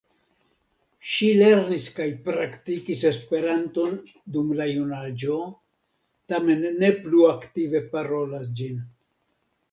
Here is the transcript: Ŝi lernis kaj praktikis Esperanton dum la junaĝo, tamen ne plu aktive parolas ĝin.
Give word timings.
Ŝi 1.07 1.27
lernis 1.39 1.83
kaj 1.97 2.05
praktikis 2.29 3.03
Esperanton 3.09 3.93
dum 4.37 4.49
la 4.59 4.67
junaĝo, 4.69 5.35
tamen 6.33 6.65
ne 6.85 6.89
plu 7.03 7.21
aktive 7.33 7.83
parolas 7.93 8.49
ĝin. 8.61 8.81